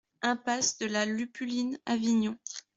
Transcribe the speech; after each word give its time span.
Impasse 0.23 0.79
de 0.79 0.87
la 0.87 1.05
Lupuline, 1.05 1.77
Avignon 1.85 2.35